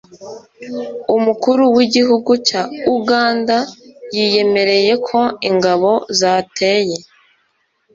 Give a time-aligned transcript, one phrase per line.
[1.15, 2.61] umukuru w'igihugu cya
[2.97, 3.57] uganda
[4.15, 6.97] yiyemereye ko ingabo zateye